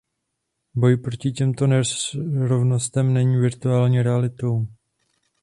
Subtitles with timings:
[0.75, 1.67] Boj proti těmto
[2.23, 4.67] nerovnostem není virtuální realitou.